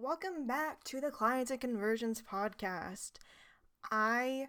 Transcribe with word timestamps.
welcome 0.00 0.46
back 0.46 0.84
to 0.84 1.00
the 1.00 1.10
Clients 1.10 1.50
and 1.50 1.60
Conversions 1.60 2.22
podcast. 2.22 3.14
I 3.90 4.46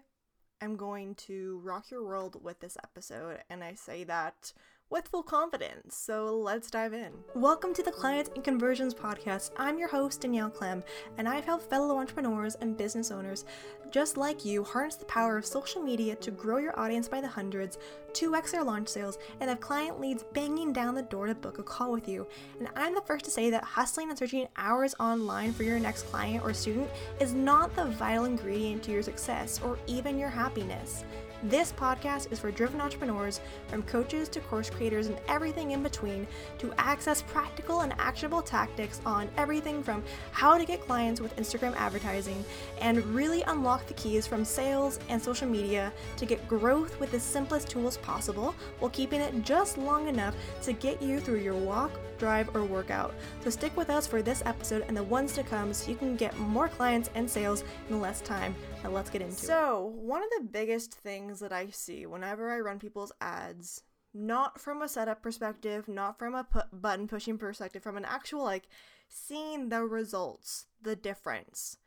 am 0.60 0.76
going 0.76 1.16
to 1.16 1.60
rock 1.64 1.90
your 1.90 2.04
world 2.04 2.36
with 2.40 2.60
this 2.60 2.76
episode, 2.84 3.38
and 3.50 3.64
I 3.64 3.74
say 3.74 4.04
that 4.04 4.52
with 4.90 5.06
full 5.06 5.22
confidence. 5.22 5.94
So 5.96 6.36
let's 6.36 6.68
dive 6.68 6.92
in. 6.92 7.12
Welcome 7.36 7.72
to 7.74 7.82
the 7.82 7.92
Clients 7.92 8.30
and 8.34 8.42
Conversions 8.42 8.92
podcast. 8.92 9.50
I'm 9.56 9.78
your 9.78 9.88
host, 9.88 10.20
Danielle 10.20 10.50
Clem, 10.50 10.82
and 11.16 11.28
I've 11.28 11.44
helped 11.44 11.70
fellow 11.70 11.96
entrepreneurs 11.96 12.56
and 12.56 12.76
business 12.76 13.12
owners 13.12 13.44
just 13.92 14.16
like 14.16 14.44
you 14.44 14.62
harness 14.62 14.96
the 14.96 15.04
power 15.06 15.36
of 15.36 15.46
social 15.46 15.82
media 15.82 16.14
to 16.16 16.30
grow 16.30 16.58
your 16.58 16.78
audience 16.78 17.08
by 17.08 17.20
the 17.20 17.28
hundreds, 17.28 17.78
2x 18.12 18.52
their 18.52 18.64
launch 18.64 18.88
sales, 18.88 19.18
and 19.40 19.48
have 19.48 19.60
client 19.60 20.00
leads 20.00 20.24
banging 20.32 20.72
down 20.72 20.94
the 20.94 21.02
door 21.02 21.26
to 21.26 21.34
book 21.34 21.58
a 21.58 21.62
call 21.62 21.92
with 21.92 22.08
you. 22.08 22.26
And 22.58 22.68
I'm 22.76 22.94
the 22.94 23.00
first 23.02 23.24
to 23.26 23.30
say 23.30 23.50
that 23.50 23.64
hustling 23.64 24.08
and 24.08 24.18
searching 24.18 24.48
hours 24.56 24.94
online 25.00 25.52
for 25.52 25.62
your 25.62 25.78
next 25.78 26.02
client 26.04 26.44
or 26.44 26.52
student 26.52 26.88
is 27.20 27.32
not 27.32 27.74
the 27.76 27.86
vital 27.86 28.24
ingredient 28.24 28.82
to 28.84 28.92
your 28.92 29.02
success 29.02 29.60
or 29.62 29.78
even 29.86 30.18
your 30.18 30.30
happiness. 30.30 31.04
This 31.44 31.72
podcast 31.72 32.30
is 32.30 32.38
for 32.38 32.50
driven 32.50 32.82
entrepreneurs, 32.82 33.40
from 33.68 33.82
coaches 33.84 34.28
to 34.28 34.40
course 34.40 34.68
creators 34.68 35.06
and 35.06 35.18
everything 35.26 35.70
in 35.70 35.82
between, 35.82 36.26
to 36.58 36.70
access 36.76 37.22
practical 37.22 37.80
and 37.80 37.94
actionable 37.98 38.42
tactics 38.42 39.00
on 39.06 39.26
everything 39.38 39.82
from 39.82 40.04
how 40.32 40.58
to 40.58 40.66
get 40.66 40.82
clients 40.82 41.18
with 41.18 41.34
Instagram 41.36 41.74
advertising 41.76 42.44
and 42.82 43.02
really 43.06 43.40
unlock 43.44 43.86
the 43.86 43.94
keys 43.94 44.26
from 44.26 44.44
sales 44.44 44.98
and 45.08 45.22
social 45.22 45.48
media 45.48 45.90
to 46.18 46.26
get 46.26 46.46
growth 46.46 47.00
with 47.00 47.10
the 47.10 47.20
simplest 47.20 47.70
tools 47.70 47.96
possible 47.96 48.54
while 48.78 48.90
keeping 48.90 49.22
it 49.22 49.42
just 49.42 49.78
long 49.78 50.08
enough 50.08 50.34
to 50.60 50.74
get 50.74 51.00
you 51.00 51.20
through 51.20 51.40
your 51.40 51.56
walk, 51.56 51.92
drive, 52.20 52.54
or 52.54 52.64
workout. 52.64 53.14
So 53.42 53.50
stick 53.50 53.76
with 53.76 53.90
us 53.90 54.06
for 54.06 54.22
this 54.22 54.42
episode 54.46 54.84
and 54.86 54.96
the 54.96 55.02
ones 55.02 55.32
to 55.32 55.42
come 55.42 55.74
so 55.74 55.90
you 55.90 55.96
can 55.96 56.14
get 56.14 56.38
more 56.38 56.68
clients 56.68 57.10
and 57.16 57.28
sales 57.28 57.64
in 57.88 58.00
less 58.00 58.20
time. 58.20 58.54
Now 58.84 58.90
let's 58.90 59.10
get 59.10 59.22
into 59.22 59.34
so, 59.34 59.42
it. 59.42 59.46
So, 59.46 59.92
one 59.96 60.22
of 60.22 60.28
the 60.38 60.48
biggest 60.48 60.94
things 60.94 61.40
that 61.40 61.52
I 61.52 61.70
see 61.70 62.06
whenever 62.06 62.50
I 62.50 62.60
run 62.60 62.78
people's 62.78 63.12
ads, 63.20 63.82
not 64.14 64.60
from 64.60 64.82
a 64.82 64.88
setup 64.88 65.22
perspective, 65.22 65.88
not 65.88 66.18
from 66.18 66.34
a 66.34 66.44
pu- 66.44 66.76
button 66.76 67.08
pushing 67.08 67.38
perspective, 67.38 67.82
from 67.82 67.96
an 67.96 68.04
actual 68.04 68.44
like 68.44 68.68
seeing 69.08 69.68
the 69.68 69.82
results, 69.84 70.66
the 70.80 70.94
difference. 70.94 71.78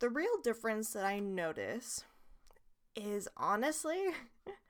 The 0.00 0.08
real 0.08 0.40
difference 0.42 0.92
that 0.92 1.04
I 1.04 1.18
notice 1.18 2.04
is 2.94 3.28
honestly 3.36 3.98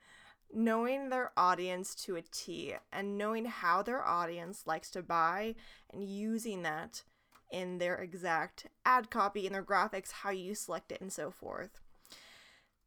knowing 0.53 1.09
their 1.09 1.31
audience 1.37 1.93
to 1.93 2.15
a 2.15 2.21
T 2.21 2.73
and 2.91 3.17
knowing 3.17 3.45
how 3.45 3.81
their 3.81 4.05
audience 4.05 4.63
likes 4.65 4.89
to 4.91 5.01
buy 5.01 5.55
and 5.91 6.03
using 6.03 6.63
that 6.63 7.03
in 7.51 7.77
their 7.77 7.95
exact 7.95 8.67
ad 8.85 9.09
copy 9.09 9.45
and 9.45 9.55
their 9.55 9.63
graphics, 9.63 10.11
how 10.11 10.29
you 10.29 10.53
select 10.53 10.91
it, 10.91 11.01
and 11.01 11.11
so 11.11 11.31
forth. 11.31 11.79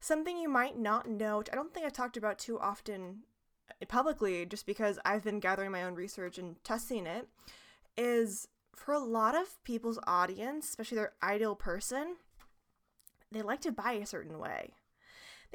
Something 0.00 0.38
you 0.38 0.48
might 0.48 0.78
not 0.78 1.08
know, 1.08 1.38
which 1.38 1.48
I 1.52 1.56
don't 1.56 1.72
think 1.72 1.86
I've 1.86 1.92
talked 1.92 2.16
about 2.16 2.38
too 2.38 2.58
often 2.58 3.20
uh, 3.70 3.86
publicly, 3.86 4.44
just 4.46 4.66
because 4.66 4.98
I've 5.05 5.24
been 5.24 5.40
gathering 5.40 5.70
my 5.70 5.84
own 5.84 5.94
research 5.94 6.38
and 6.38 6.62
testing 6.64 7.06
it, 7.06 7.28
is 7.96 8.48
for 8.74 8.94
a 8.94 8.98
lot 8.98 9.34
of 9.34 9.62
people's 9.64 9.98
audience, 10.06 10.68
especially 10.68 10.96
their 10.96 11.12
ideal 11.22 11.55
person, 11.55 12.16
they 13.30 13.42
like 13.42 13.60
to 13.62 13.72
buy 13.72 13.92
a 13.92 14.06
certain 14.06 14.38
way. 14.38 14.74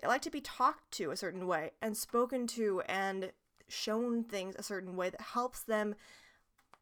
They 0.01 0.07
like 0.07 0.21
to 0.23 0.31
be 0.31 0.41
talked 0.41 0.91
to 0.93 1.11
a 1.11 1.17
certain 1.17 1.47
way 1.47 1.71
and 1.81 1.97
spoken 1.97 2.47
to 2.47 2.81
and 2.87 3.31
shown 3.67 4.23
things 4.23 4.55
a 4.57 4.63
certain 4.63 4.95
way 4.95 5.09
that 5.09 5.21
helps 5.21 5.61
them 5.61 5.95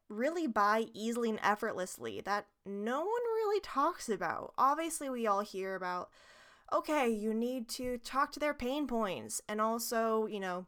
really 0.10 0.48
buy 0.48 0.86
easily 0.94 1.30
and 1.30 1.40
effortlessly 1.42 2.22
that 2.22 2.48
no 2.66 3.00
one 3.00 3.08
really 3.08 3.60
talks 3.62 4.10
about. 4.10 4.54
Obviously, 4.58 5.10
we 5.10 5.26
all 5.26 5.42
hear 5.42 5.76
about, 5.76 6.10
okay, 6.72 7.10
you 7.10 7.34
need 7.34 7.68
to 7.70 7.98
talk 8.00 8.32
to 8.34 8.40
their 8.40 8.54
pain 8.54 8.88
points 8.88 9.42
and 9.48 9.60
also, 9.60 10.28
you 10.28 10.40
know, 10.40 10.66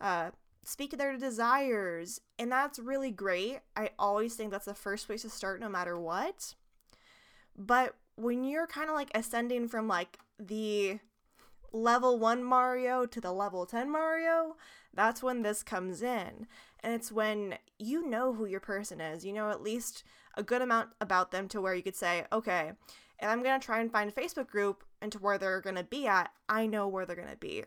uh, 0.00 0.30
speak 0.62 0.90
to 0.90 0.96
their 0.96 1.16
desires. 1.16 2.20
And 2.38 2.50
that's 2.52 2.78
really 2.78 3.10
great. 3.10 3.60
I 3.76 3.90
always 3.98 4.34
think 4.34 4.50
that's 4.50 4.66
the 4.66 4.74
first 4.74 5.06
place 5.06 5.22
to 5.22 5.30
start 5.30 5.60
no 5.60 5.68
matter 5.68 5.98
what. 5.98 6.54
But 7.56 7.96
when 8.16 8.44
you're 8.44 8.66
kind 8.66 8.88
of 8.88 8.94
like 8.94 9.10
ascending 9.14 9.68
from 9.68 9.88
like 9.88 10.18
the 10.38 10.98
level 11.76 12.18
1 12.18 12.42
Mario 12.42 13.06
to 13.06 13.20
the 13.20 13.32
level 13.32 13.66
10 13.66 13.90
Mario, 13.90 14.56
that's 14.94 15.22
when 15.22 15.42
this 15.42 15.62
comes 15.62 16.02
in. 16.02 16.46
And 16.80 16.94
it's 16.94 17.12
when 17.12 17.56
you 17.78 18.08
know 18.08 18.32
who 18.32 18.46
your 18.46 18.60
person 18.60 19.00
is, 19.00 19.24
you 19.24 19.32
know 19.32 19.50
at 19.50 19.62
least 19.62 20.02
a 20.36 20.42
good 20.42 20.62
amount 20.62 20.90
about 21.00 21.30
them 21.30 21.48
to 21.48 21.60
where 21.60 21.74
you 21.74 21.82
could 21.82 21.96
say, 21.96 22.24
okay, 22.32 22.72
if 23.18 23.28
I'm 23.28 23.42
going 23.42 23.58
to 23.58 23.64
try 23.64 23.80
and 23.80 23.90
find 23.90 24.10
a 24.10 24.12
Facebook 24.12 24.48
group 24.48 24.84
and 25.00 25.10
to 25.12 25.18
where 25.18 25.38
they're 25.38 25.60
going 25.60 25.76
to 25.76 25.84
be 25.84 26.06
at, 26.06 26.30
I 26.48 26.66
know 26.66 26.88
where 26.88 27.06
they're 27.06 27.16
going 27.16 27.28
to 27.28 27.36
be. 27.36 27.58
If 27.58 27.66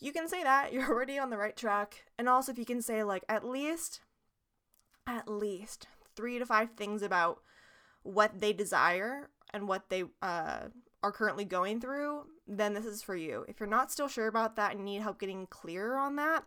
you 0.00 0.12
can 0.12 0.28
say 0.28 0.42
that, 0.42 0.72
you're 0.72 0.88
already 0.88 1.18
on 1.18 1.30
the 1.30 1.38
right 1.38 1.56
track. 1.56 2.04
And 2.18 2.28
also, 2.28 2.52
if 2.52 2.58
you 2.58 2.66
can 2.66 2.82
say, 2.82 3.02
like, 3.02 3.24
at 3.28 3.44
least, 3.44 4.00
at 5.06 5.28
least 5.28 5.86
three 6.16 6.38
to 6.38 6.46
five 6.46 6.70
things 6.76 7.02
about 7.02 7.40
what 8.02 8.40
they 8.40 8.52
desire 8.52 9.30
and 9.52 9.66
what 9.66 9.88
they 9.88 10.04
uh, 10.20 10.68
are 11.02 11.12
currently 11.12 11.44
going 11.44 11.80
through, 11.80 12.24
then 12.46 12.74
this 12.74 12.84
is 12.84 13.02
for 13.02 13.14
you. 13.14 13.44
If 13.48 13.60
you're 13.60 13.68
not 13.68 13.92
still 13.92 14.08
sure 14.08 14.26
about 14.26 14.56
that 14.56 14.74
and 14.74 14.84
need 14.84 15.02
help 15.02 15.20
getting 15.20 15.46
clearer 15.46 15.96
on 15.96 16.16
that, 16.16 16.44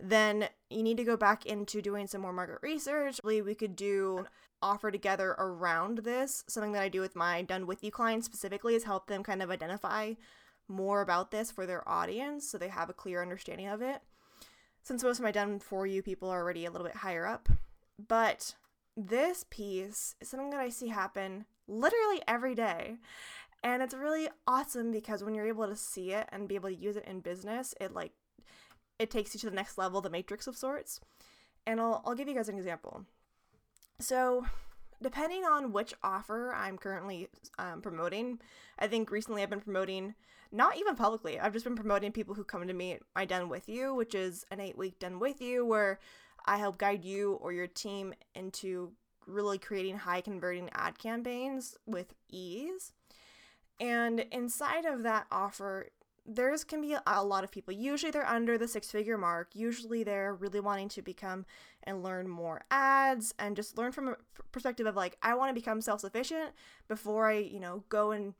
then 0.00 0.48
you 0.70 0.82
need 0.82 0.96
to 0.98 1.04
go 1.04 1.16
back 1.16 1.44
into 1.46 1.82
doing 1.82 2.06
some 2.06 2.20
more 2.20 2.32
market 2.32 2.58
research. 2.62 3.20
We 3.24 3.54
could 3.54 3.74
do 3.74 4.26
offer 4.62 4.90
together 4.90 5.34
around 5.38 5.98
this. 5.98 6.44
Something 6.48 6.72
that 6.72 6.82
I 6.82 6.88
do 6.88 7.00
with 7.00 7.16
my 7.16 7.42
done 7.42 7.66
with 7.66 7.82
you 7.82 7.90
clients 7.90 8.26
specifically 8.26 8.74
is 8.74 8.84
help 8.84 9.08
them 9.08 9.22
kind 9.22 9.42
of 9.42 9.50
identify 9.50 10.14
more 10.68 11.00
about 11.00 11.30
this 11.30 11.50
for 11.50 11.66
their 11.66 11.88
audience 11.88 12.48
so 12.48 12.58
they 12.58 12.68
have 12.68 12.90
a 12.90 12.94
clear 12.94 13.22
understanding 13.22 13.68
of 13.68 13.82
it. 13.82 14.00
Since 14.82 15.02
most 15.02 15.18
of 15.18 15.24
my 15.24 15.32
done 15.32 15.58
for 15.58 15.86
you 15.86 16.02
people 16.02 16.28
are 16.30 16.40
already 16.40 16.64
a 16.64 16.70
little 16.70 16.86
bit 16.86 16.96
higher 16.96 17.26
up. 17.26 17.48
But 18.06 18.54
this 18.96 19.44
piece 19.50 20.14
is 20.20 20.28
something 20.28 20.50
that 20.50 20.60
I 20.60 20.68
see 20.68 20.88
happen 20.88 21.46
literally 21.66 22.20
every 22.26 22.54
day. 22.54 22.96
And 23.62 23.82
it's 23.82 23.94
really 23.94 24.28
awesome 24.46 24.92
because 24.92 25.24
when 25.24 25.34
you're 25.34 25.48
able 25.48 25.66
to 25.66 25.76
see 25.76 26.12
it 26.12 26.28
and 26.30 26.48
be 26.48 26.54
able 26.54 26.68
to 26.68 26.74
use 26.74 26.96
it 26.96 27.04
in 27.06 27.20
business, 27.20 27.74
it 27.80 27.92
like 27.92 28.12
it 28.98 29.10
takes 29.10 29.34
you 29.34 29.40
to 29.40 29.50
the 29.50 29.56
next 29.56 29.78
level, 29.78 30.00
the 30.00 30.10
matrix 30.10 30.46
of 30.46 30.56
sorts. 30.56 31.00
And 31.66 31.80
I'll 31.80 32.02
I'll 32.04 32.14
give 32.14 32.28
you 32.28 32.34
guys 32.34 32.48
an 32.48 32.56
example. 32.56 33.04
So, 34.00 34.46
depending 35.02 35.44
on 35.44 35.72
which 35.72 35.92
offer 36.02 36.54
I'm 36.54 36.78
currently 36.78 37.28
um, 37.58 37.82
promoting, 37.82 38.40
I 38.78 38.86
think 38.86 39.10
recently 39.10 39.42
I've 39.42 39.50
been 39.50 39.60
promoting 39.60 40.14
not 40.52 40.78
even 40.78 40.94
publicly. 40.94 41.38
I've 41.38 41.52
just 41.52 41.64
been 41.64 41.76
promoting 41.76 42.12
people 42.12 42.34
who 42.34 42.44
come 42.44 42.66
to 42.66 42.72
me 42.72 42.98
my 43.14 43.24
done 43.24 43.48
with 43.48 43.68
you, 43.68 43.94
which 43.94 44.14
is 44.14 44.46
an 44.50 44.60
eight 44.60 44.78
week 44.78 44.98
done 44.98 45.18
with 45.18 45.42
you, 45.42 45.66
where 45.66 45.98
I 46.46 46.58
help 46.58 46.78
guide 46.78 47.04
you 47.04 47.34
or 47.34 47.52
your 47.52 47.66
team 47.66 48.14
into 48.34 48.92
really 49.26 49.58
creating 49.58 49.98
high 49.98 50.22
converting 50.22 50.70
ad 50.72 50.98
campaigns 50.98 51.76
with 51.86 52.14
ease. 52.30 52.92
And 53.80 54.20
inside 54.32 54.84
of 54.84 55.02
that 55.04 55.26
offer, 55.30 55.88
there's 56.26 56.64
can 56.64 56.80
be 56.82 56.94
a 57.06 57.24
lot 57.24 57.44
of 57.44 57.50
people. 57.50 57.72
Usually 57.72 58.10
they're 58.10 58.28
under 58.28 58.58
the 58.58 58.68
six 58.68 58.90
figure 58.90 59.16
mark. 59.16 59.48
Usually 59.54 60.02
they're 60.02 60.34
really 60.34 60.60
wanting 60.60 60.88
to 60.90 61.02
become 61.02 61.46
and 61.84 62.02
learn 62.02 62.28
more 62.28 62.62
ads 62.70 63.34
and 63.38 63.56
just 63.56 63.78
learn 63.78 63.92
from 63.92 64.08
a 64.08 64.16
perspective 64.52 64.86
of 64.86 64.96
like, 64.96 65.16
I 65.22 65.34
want 65.34 65.50
to 65.50 65.60
become 65.60 65.80
self 65.80 66.00
sufficient 66.00 66.50
before 66.86 67.30
I, 67.30 67.38
you 67.38 67.60
know, 67.60 67.84
go 67.88 68.10
and 68.10 68.34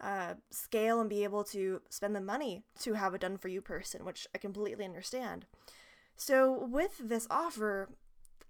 uh, 0.00 0.34
scale 0.50 1.00
and 1.00 1.08
be 1.08 1.24
able 1.24 1.44
to 1.44 1.80
spend 1.90 2.16
the 2.16 2.20
money 2.20 2.62
to 2.80 2.94
have 2.94 3.14
a 3.14 3.18
done 3.18 3.36
for 3.36 3.48
you 3.48 3.60
person, 3.60 4.04
which 4.04 4.26
I 4.34 4.38
completely 4.38 4.84
understand. 4.84 5.46
So 6.16 6.66
with 6.66 6.98
this 6.98 7.26
offer, 7.30 7.88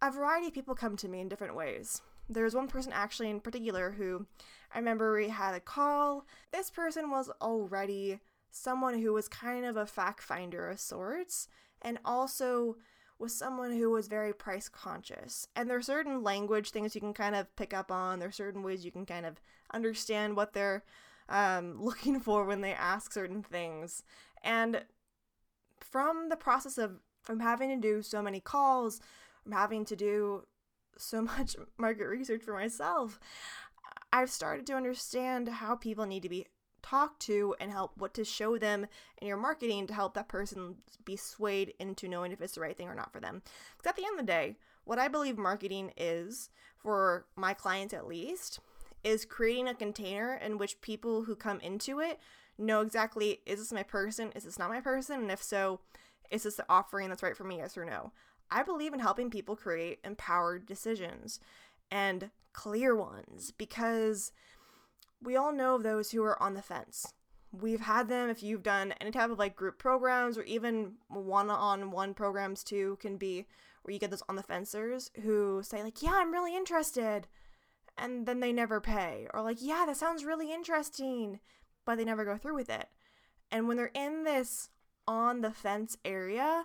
a 0.00 0.10
variety 0.10 0.47
of 0.47 0.55
people 0.55 0.75
come 0.75 0.97
to 0.97 1.09
me 1.09 1.20
in 1.20 1.28
different 1.28 1.55
ways. 1.55 2.00
There's 2.28 2.54
one 2.54 2.68
person 2.68 2.92
actually 2.92 3.30
in 3.30 3.40
particular 3.40 3.92
who 3.92 4.26
I 4.75 4.78
remember 4.78 5.14
we 5.14 5.28
had 5.28 5.54
a 5.54 5.60
call. 5.60 6.26
This 6.52 6.70
person 6.70 7.10
was 7.10 7.30
already 7.40 8.20
someone 8.50 9.00
who 9.00 9.12
was 9.12 9.28
kind 9.28 9.64
of 9.64 9.76
a 9.76 9.86
fact 9.86 10.22
finder 10.22 10.69
of 10.69 10.80
sorts 10.80 11.48
and 11.82 11.98
also 12.04 12.76
was 13.19 13.34
someone 13.34 13.72
who 13.72 13.90
was 13.90 14.08
very 14.08 14.32
price 14.32 14.69
conscious. 14.69 15.48
And 15.56 15.69
there 15.69 15.76
are 15.76 15.82
certain 15.82 16.22
language 16.22 16.70
things 16.70 16.94
you 16.94 17.00
can 17.00 17.14
kind 17.14 17.34
of 17.34 17.54
pick 17.56 17.75
up 17.75 17.90
on. 17.90 18.19
There 18.19 18.28
are 18.28 18.32
certain 18.32 18.62
ways 18.62 18.84
you 18.84 18.92
can 18.92 19.06
kind 19.06 19.26
of 19.26 19.40
understand 19.72 20.36
what 20.36 20.52
they're 20.52 20.84
um, 21.28 21.76
looking 21.82 22.20
for 22.20 22.44
when 22.44 22.60
they 22.60 22.72
ask 22.72 23.12
certain 23.12 23.42
things. 23.42 24.02
And 24.42 24.84
from 25.81 26.28
the 26.28 26.36
process 26.36 26.78
of 26.78 27.00
from 27.22 27.40
having 27.40 27.69
to 27.70 27.76
do 27.76 28.02
so 28.02 28.22
many 28.22 28.40
calls, 28.40 29.00
from 29.42 29.52
having 29.52 29.84
to 29.86 29.96
do 29.96 30.44
so 31.00 31.22
much 31.38 31.56
market 31.76 32.06
research 32.06 32.42
for 32.42 32.54
myself, 32.54 33.18
I've 34.12 34.30
started 34.30 34.66
to 34.66 34.74
understand 34.74 35.48
how 35.48 35.76
people 35.76 36.06
need 36.06 36.22
to 36.22 36.28
be 36.28 36.46
talked 36.82 37.20
to 37.20 37.54
and 37.60 37.70
help 37.70 37.92
what 37.96 38.14
to 38.14 38.24
show 38.24 38.56
them 38.56 38.86
in 39.20 39.28
your 39.28 39.36
marketing 39.36 39.86
to 39.86 39.94
help 39.94 40.14
that 40.14 40.28
person 40.28 40.76
be 41.04 41.16
swayed 41.16 41.74
into 41.78 42.08
knowing 42.08 42.32
if 42.32 42.40
it's 42.40 42.54
the 42.54 42.60
right 42.60 42.76
thing 42.76 42.88
or 42.88 42.94
not 42.94 43.12
for 43.12 43.20
them. 43.20 43.42
Because 43.76 43.90
at 43.90 43.96
the 43.96 44.04
end 44.04 44.18
of 44.18 44.26
the 44.26 44.32
day, 44.32 44.56
what 44.84 44.98
I 44.98 45.08
believe 45.08 45.36
marketing 45.36 45.92
is 45.96 46.50
for 46.78 47.26
my 47.36 47.52
clients 47.52 47.92
at 47.92 48.06
least 48.06 48.60
is 49.04 49.24
creating 49.24 49.68
a 49.68 49.74
container 49.74 50.34
in 50.34 50.58
which 50.58 50.80
people 50.80 51.24
who 51.24 51.36
come 51.36 51.60
into 51.60 52.00
it 52.00 52.18
know 52.56 52.80
exactly 52.80 53.40
is 53.46 53.58
this 53.58 53.72
my 53.72 53.82
person? 53.82 54.32
Is 54.34 54.44
this 54.44 54.58
not 54.58 54.70
my 54.70 54.80
person? 54.80 55.20
And 55.20 55.30
if 55.30 55.42
so, 55.42 55.80
is 56.30 56.42
this 56.42 56.56
the 56.56 56.66
offering 56.68 57.08
that's 57.08 57.22
right 57.22 57.36
for 57.36 57.44
me? 57.44 57.58
Yes 57.58 57.76
or 57.76 57.84
no? 57.84 58.12
I 58.50 58.62
believe 58.62 58.92
in 58.92 59.00
helping 59.00 59.30
people 59.30 59.56
create 59.56 59.98
empowered 60.04 60.66
decisions 60.66 61.40
and 61.90 62.30
clear 62.52 62.94
ones 62.94 63.52
because 63.56 64.32
we 65.22 65.36
all 65.36 65.52
know 65.52 65.74
of 65.74 65.82
those 65.82 66.10
who 66.10 66.22
are 66.22 66.40
on 66.42 66.54
the 66.54 66.62
fence. 66.62 67.12
We've 67.50 67.80
had 67.80 68.08
them 68.08 68.28
if 68.28 68.42
you've 68.42 68.62
done 68.62 68.92
any 69.00 69.10
type 69.10 69.30
of 69.30 69.38
like 69.38 69.56
group 69.56 69.78
programs 69.78 70.36
or 70.36 70.42
even 70.42 70.94
one 71.08 71.50
on 71.50 71.90
one 71.90 72.14
programs 72.14 72.62
too, 72.62 72.98
can 73.00 73.16
be 73.16 73.46
where 73.82 73.92
you 73.92 73.98
get 73.98 74.10
those 74.10 74.22
on 74.28 74.36
the 74.36 74.42
fencers 74.42 75.10
who 75.22 75.62
say, 75.62 75.82
like, 75.82 76.02
yeah, 76.02 76.12
I'm 76.14 76.32
really 76.32 76.54
interested. 76.54 77.26
And 77.96 78.26
then 78.26 78.40
they 78.40 78.52
never 78.52 78.80
pay. 78.80 79.26
Or 79.32 79.42
like, 79.42 79.58
yeah, 79.60 79.84
that 79.86 79.96
sounds 79.96 80.24
really 80.24 80.52
interesting. 80.52 81.40
But 81.84 81.96
they 81.96 82.04
never 82.04 82.24
go 82.24 82.36
through 82.36 82.54
with 82.54 82.70
it. 82.70 82.88
And 83.50 83.66
when 83.66 83.76
they're 83.76 83.90
in 83.94 84.24
this 84.24 84.68
on 85.06 85.40
the 85.40 85.50
fence 85.50 85.96
area, 86.04 86.64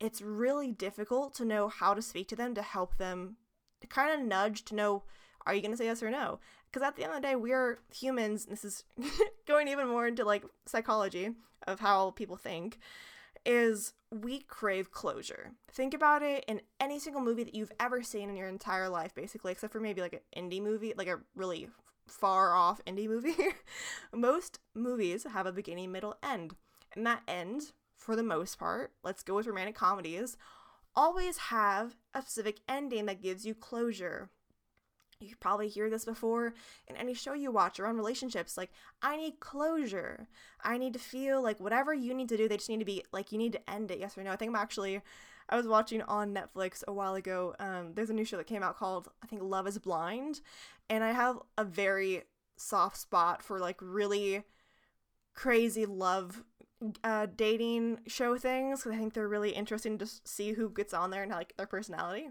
it's 0.00 0.20
really 0.20 0.72
difficult 0.72 1.34
to 1.34 1.44
know 1.44 1.68
how 1.68 1.94
to 1.94 2.02
speak 2.02 2.28
to 2.28 2.36
them 2.36 2.54
to 2.54 2.62
help 2.62 2.96
them 2.98 3.36
kind 3.88 4.18
of 4.18 4.26
nudge 4.26 4.64
to 4.64 4.74
know 4.74 5.02
are 5.46 5.54
you 5.54 5.60
going 5.60 5.72
to 5.72 5.76
say 5.76 5.84
yes 5.84 6.02
or 6.02 6.10
no? 6.10 6.38
Because 6.70 6.86
at 6.86 6.96
the 6.96 7.04
end 7.04 7.12
of 7.12 7.20
the 7.20 7.28
day, 7.28 7.36
we 7.36 7.52
are 7.52 7.78
humans. 7.94 8.46
This 8.46 8.64
is 8.64 8.84
going 9.46 9.68
even 9.68 9.88
more 9.88 10.06
into 10.06 10.24
like 10.24 10.44
psychology 10.66 11.30
of 11.66 11.80
how 11.80 12.12
people 12.12 12.36
think. 12.36 12.78
Is 13.44 13.92
we 14.10 14.40
crave 14.40 14.90
closure. 14.90 15.50
Think 15.70 15.92
about 15.92 16.22
it 16.22 16.46
in 16.48 16.62
any 16.80 16.98
single 16.98 17.20
movie 17.20 17.44
that 17.44 17.54
you've 17.54 17.72
ever 17.78 18.02
seen 18.02 18.30
in 18.30 18.36
your 18.36 18.48
entire 18.48 18.88
life, 18.88 19.14
basically, 19.14 19.52
except 19.52 19.70
for 19.70 19.80
maybe 19.80 20.00
like 20.00 20.24
an 20.34 20.50
indie 20.50 20.62
movie, 20.62 20.94
like 20.96 21.08
a 21.08 21.20
really 21.36 21.68
far 22.06 22.54
off 22.54 22.80
indie 22.86 23.06
movie. 23.08 23.36
Most 24.14 24.60
movies 24.74 25.26
have 25.30 25.44
a 25.44 25.52
beginning, 25.52 25.92
middle, 25.92 26.16
end. 26.22 26.54
And 26.96 27.06
that 27.06 27.20
end, 27.28 27.72
for 28.04 28.16
the 28.16 28.22
most 28.22 28.58
part, 28.58 28.92
let's 29.02 29.22
go 29.22 29.34
with 29.34 29.46
romantic 29.46 29.74
comedies, 29.74 30.36
always 30.94 31.38
have 31.38 31.96
a 32.12 32.20
specific 32.20 32.60
ending 32.68 33.06
that 33.06 33.22
gives 33.22 33.46
you 33.46 33.54
closure. 33.54 34.28
You 35.20 35.34
probably 35.40 35.68
hear 35.68 35.88
this 35.88 36.04
before 36.04 36.52
in 36.86 36.96
any 36.96 37.14
show 37.14 37.32
you 37.32 37.50
watch 37.50 37.80
around 37.80 37.96
relationships. 37.96 38.58
Like, 38.58 38.70
I 39.00 39.16
need 39.16 39.40
closure. 39.40 40.28
I 40.62 40.76
need 40.76 40.92
to 40.92 40.98
feel 40.98 41.42
like 41.42 41.58
whatever 41.60 41.94
you 41.94 42.12
need 42.12 42.28
to 42.28 42.36
do, 42.36 42.46
they 42.46 42.58
just 42.58 42.68
need 42.68 42.80
to 42.80 42.84
be 42.84 43.02
like, 43.10 43.32
you 43.32 43.38
need 43.38 43.52
to 43.52 43.70
end 43.70 43.90
it, 43.90 44.00
yes 44.00 44.18
or 44.18 44.22
no. 44.22 44.32
I 44.32 44.36
think 44.36 44.50
I'm 44.50 44.56
actually, 44.56 45.00
I 45.48 45.56
was 45.56 45.66
watching 45.66 46.02
on 46.02 46.34
Netflix 46.34 46.84
a 46.86 46.92
while 46.92 47.14
ago. 47.14 47.54
Um, 47.58 47.92
there's 47.94 48.10
a 48.10 48.14
new 48.14 48.26
show 48.26 48.36
that 48.36 48.46
came 48.46 48.62
out 48.62 48.76
called, 48.76 49.08
I 49.22 49.26
think, 49.26 49.42
Love 49.42 49.66
is 49.66 49.78
Blind. 49.78 50.42
And 50.90 51.02
I 51.02 51.12
have 51.12 51.38
a 51.56 51.64
very 51.64 52.24
soft 52.56 52.98
spot 52.98 53.42
for 53.42 53.58
like 53.58 53.78
really 53.80 54.42
crazy 55.32 55.86
love 55.86 56.44
uh, 57.02 57.26
dating 57.36 58.00
show 58.06 58.36
things 58.36 58.80
because 58.80 58.96
I 58.96 58.98
think 58.98 59.14
they're 59.14 59.28
really 59.28 59.50
interesting 59.50 59.98
to 59.98 60.06
see 60.24 60.52
who 60.52 60.70
gets 60.70 60.94
on 60.94 61.10
there 61.10 61.22
and 61.22 61.32
like 61.32 61.56
their 61.56 61.66
personality. 61.66 62.28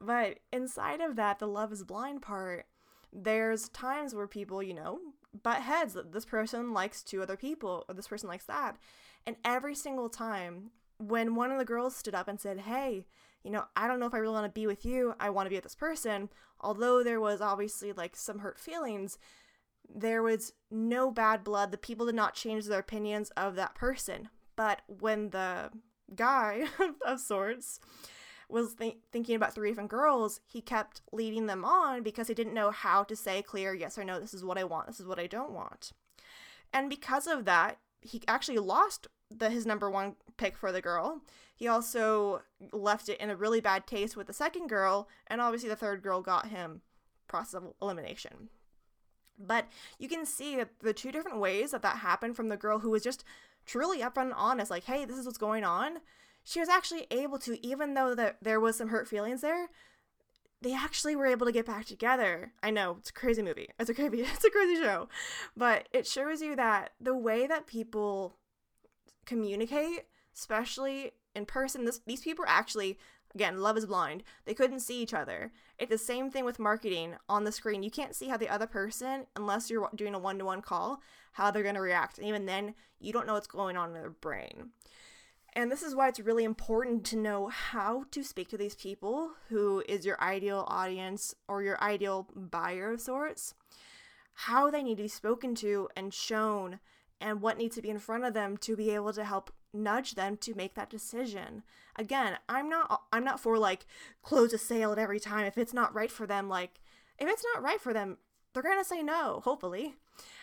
But 0.00 0.38
inside 0.52 1.00
of 1.00 1.16
that, 1.16 1.38
the 1.38 1.48
love 1.48 1.72
is 1.72 1.82
blind 1.84 2.22
part, 2.22 2.66
there's 3.12 3.68
times 3.68 4.14
where 4.14 4.26
people, 4.26 4.62
you 4.62 4.74
know, 4.74 4.98
butt 5.42 5.62
heads 5.62 5.94
that 5.94 6.12
this 6.12 6.24
person 6.24 6.72
likes 6.72 7.02
two 7.02 7.22
other 7.22 7.36
people 7.36 7.84
or 7.88 7.94
this 7.94 8.08
person 8.08 8.28
likes 8.28 8.44
that. 8.46 8.76
And 9.26 9.36
every 9.44 9.74
single 9.74 10.08
time 10.08 10.70
when 10.98 11.34
one 11.34 11.50
of 11.50 11.58
the 11.58 11.64
girls 11.64 11.96
stood 11.96 12.14
up 12.14 12.28
and 12.28 12.40
said, 12.40 12.60
Hey, 12.60 13.06
you 13.42 13.50
know, 13.50 13.64
I 13.74 13.88
don't 13.88 14.00
know 14.00 14.06
if 14.06 14.14
I 14.14 14.18
really 14.18 14.34
want 14.34 14.52
to 14.52 14.60
be 14.60 14.66
with 14.66 14.84
you. 14.84 15.14
I 15.18 15.30
want 15.30 15.46
to 15.46 15.50
be 15.50 15.56
with 15.56 15.64
this 15.64 15.74
person. 15.74 16.28
Although 16.60 17.02
there 17.02 17.20
was 17.20 17.40
obviously 17.40 17.92
like 17.92 18.16
some 18.16 18.40
hurt 18.40 18.58
feelings, 18.58 19.18
there 19.94 20.22
was 20.22 20.52
no 20.70 21.10
bad 21.10 21.44
blood. 21.44 21.70
The 21.70 21.78
people 21.78 22.06
did 22.06 22.14
not 22.14 22.34
change 22.34 22.66
their 22.66 22.78
opinions 22.78 23.30
of 23.36 23.56
that 23.56 23.74
person. 23.74 24.28
But 24.56 24.82
when 24.86 25.30
the 25.30 25.70
guy 26.14 26.64
of 27.06 27.20
sorts 27.20 27.80
was 28.48 28.74
th- 28.74 28.98
thinking 29.12 29.36
about 29.36 29.54
three 29.54 29.70
different 29.70 29.90
girls, 29.90 30.40
he 30.46 30.60
kept 30.60 31.02
leading 31.12 31.46
them 31.46 31.64
on 31.64 32.02
because 32.02 32.28
he 32.28 32.34
didn't 32.34 32.54
know 32.54 32.70
how 32.70 33.04
to 33.04 33.16
say 33.16 33.42
clear 33.42 33.74
yes 33.74 33.96
or 33.96 34.04
no, 34.04 34.20
this 34.20 34.34
is 34.34 34.44
what 34.44 34.58
I 34.58 34.64
want, 34.64 34.86
this 34.86 35.00
is 35.00 35.06
what 35.06 35.18
I 35.18 35.26
don't 35.26 35.52
want. 35.52 35.92
And 36.72 36.90
because 36.90 37.26
of 37.26 37.44
that, 37.44 37.78
he 38.00 38.22
actually 38.26 38.58
lost 38.58 39.08
the 39.30 39.50
his 39.50 39.66
number 39.66 39.90
one 39.90 40.16
pick 40.36 40.56
for 40.56 40.72
the 40.72 40.80
girl. 40.80 41.20
He 41.54 41.68
also 41.68 42.42
left 42.72 43.08
it 43.08 43.20
in 43.20 43.30
a 43.30 43.36
really 43.36 43.60
bad 43.60 43.86
taste 43.86 44.16
with 44.16 44.26
the 44.26 44.32
second 44.32 44.68
girl, 44.68 45.08
and 45.26 45.40
obviously 45.40 45.68
the 45.68 45.76
third 45.76 46.02
girl 46.02 46.22
got 46.22 46.48
him 46.48 46.80
process 47.28 47.54
of 47.54 47.72
elimination. 47.80 48.48
But 49.44 49.66
you 49.98 50.08
can 50.08 50.26
see 50.26 50.56
that 50.56 50.70
the 50.80 50.92
two 50.92 51.10
different 51.10 51.38
ways 51.38 51.70
that 51.70 51.82
that 51.82 51.98
happened 51.98 52.36
from 52.36 52.48
the 52.48 52.56
girl 52.56 52.80
who 52.80 52.90
was 52.90 53.02
just 53.02 53.24
truly 53.66 54.00
upfront 54.00 54.24
and 54.24 54.34
honest, 54.34 54.70
like, 54.70 54.84
hey, 54.84 55.04
this 55.04 55.18
is 55.18 55.26
what's 55.26 55.38
going 55.38 55.64
on. 55.64 55.98
She 56.44 56.60
was 56.60 56.68
actually 56.68 57.06
able 57.10 57.38
to, 57.40 57.64
even 57.64 57.94
though 57.94 58.14
that 58.14 58.38
there 58.42 58.60
was 58.60 58.76
some 58.76 58.88
hurt 58.88 59.08
feelings 59.08 59.40
there, 59.40 59.68
they 60.62 60.74
actually 60.74 61.16
were 61.16 61.26
able 61.26 61.46
to 61.46 61.52
get 61.52 61.66
back 61.66 61.86
together. 61.86 62.52
I 62.62 62.70
know 62.70 62.96
it's 62.98 63.10
a 63.10 63.14
crazy 63.14 63.42
movie. 63.42 63.68
It's 63.78 63.90
a 63.90 63.94
crazy, 63.94 64.20
it's 64.20 64.44
a 64.44 64.50
crazy 64.50 64.76
show, 64.76 65.08
but 65.56 65.88
it 65.92 66.06
shows 66.06 66.42
you 66.42 66.56
that 66.56 66.90
the 67.00 67.16
way 67.16 67.46
that 67.46 67.66
people 67.66 68.36
communicate, 69.24 70.06
especially 70.34 71.12
in 71.34 71.46
person, 71.46 71.84
this 71.84 72.00
these 72.06 72.22
people 72.22 72.44
actually 72.48 72.98
Again, 73.34 73.60
love 73.60 73.76
is 73.76 73.86
blind. 73.86 74.24
They 74.44 74.54
couldn't 74.54 74.80
see 74.80 75.00
each 75.00 75.14
other. 75.14 75.52
It's 75.78 75.90
the 75.90 75.98
same 75.98 76.30
thing 76.30 76.44
with 76.44 76.58
marketing 76.58 77.14
on 77.28 77.44
the 77.44 77.52
screen. 77.52 77.82
You 77.82 77.90
can't 77.90 78.14
see 78.14 78.28
how 78.28 78.36
the 78.36 78.48
other 78.48 78.66
person, 78.66 79.26
unless 79.36 79.70
you're 79.70 79.88
doing 79.94 80.14
a 80.14 80.18
one 80.18 80.38
to 80.38 80.44
one 80.44 80.62
call, 80.62 81.00
how 81.32 81.50
they're 81.50 81.62
going 81.62 81.76
to 81.76 81.80
react. 81.80 82.18
And 82.18 82.26
even 82.26 82.46
then, 82.46 82.74
you 82.98 83.12
don't 83.12 83.26
know 83.26 83.34
what's 83.34 83.46
going 83.46 83.76
on 83.76 83.88
in 83.88 83.94
their 83.94 84.10
brain. 84.10 84.70
And 85.54 85.70
this 85.70 85.82
is 85.82 85.94
why 85.94 86.08
it's 86.08 86.20
really 86.20 86.44
important 86.44 87.04
to 87.06 87.16
know 87.16 87.48
how 87.48 88.04
to 88.12 88.22
speak 88.22 88.48
to 88.50 88.56
these 88.56 88.74
people 88.74 89.30
who 89.48 89.82
is 89.88 90.06
your 90.06 90.20
ideal 90.22 90.64
audience 90.68 91.34
or 91.48 91.62
your 91.62 91.82
ideal 91.82 92.28
buyer 92.34 92.92
of 92.92 93.00
sorts, 93.00 93.54
how 94.32 94.70
they 94.70 94.82
need 94.82 94.96
to 94.96 95.04
be 95.04 95.08
spoken 95.08 95.54
to 95.56 95.88
and 95.96 96.14
shown, 96.14 96.78
and 97.20 97.42
what 97.42 97.58
needs 97.58 97.74
to 97.76 97.82
be 97.82 97.90
in 97.90 97.98
front 97.98 98.24
of 98.24 98.32
them 98.32 98.56
to 98.58 98.76
be 98.76 98.90
able 98.90 99.12
to 99.12 99.24
help 99.24 99.52
nudge 99.72 100.14
them 100.14 100.36
to 100.36 100.54
make 100.54 100.74
that 100.74 100.90
decision. 100.90 101.62
Again, 102.00 102.38
I'm 102.48 102.68
not 102.68 103.02
I'm 103.12 103.24
not 103.24 103.40
for 103.40 103.58
like 103.58 103.86
close 104.22 104.52
a 104.52 104.58
sale 104.58 104.92
at 104.92 104.98
every 104.98 105.20
time 105.20 105.44
if 105.44 105.58
it's 105.58 105.74
not 105.74 105.94
right 105.94 106.10
for 106.10 106.26
them 106.26 106.48
like 106.48 106.80
if 107.18 107.28
it's 107.28 107.44
not 107.54 107.62
right 107.62 107.80
for 107.80 107.92
them, 107.92 108.16
they're 108.52 108.62
going 108.62 108.78
to 108.78 108.84
say 108.84 109.02
no, 109.02 109.40
hopefully. 109.44 109.94